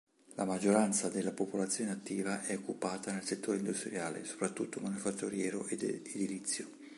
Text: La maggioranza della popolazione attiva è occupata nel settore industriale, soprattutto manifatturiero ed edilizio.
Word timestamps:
La 0.33 0.45
maggioranza 0.45 1.09
della 1.09 1.31
popolazione 1.31 1.91
attiva 1.91 2.41
è 2.43 2.55
occupata 2.57 3.11
nel 3.11 3.23
settore 3.23 3.59
industriale, 3.59 4.23
soprattutto 4.25 4.79
manifatturiero 4.79 5.67
ed 5.67 5.83
edilizio. 5.83 6.67